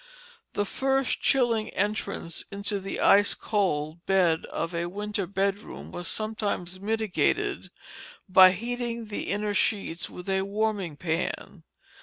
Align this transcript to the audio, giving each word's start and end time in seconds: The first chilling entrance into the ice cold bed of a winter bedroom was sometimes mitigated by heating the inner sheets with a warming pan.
The 0.53 0.65
first 0.65 1.21
chilling 1.21 1.69
entrance 1.75 2.43
into 2.49 2.79
the 2.79 2.99
ice 2.99 3.35
cold 3.35 4.03
bed 4.07 4.47
of 4.47 4.73
a 4.73 4.87
winter 4.89 5.27
bedroom 5.27 5.91
was 5.91 6.07
sometimes 6.07 6.79
mitigated 6.79 7.69
by 8.27 8.49
heating 8.49 9.09
the 9.09 9.29
inner 9.29 9.53
sheets 9.53 10.09
with 10.09 10.27
a 10.27 10.41
warming 10.41 10.95
pan. 10.97 11.65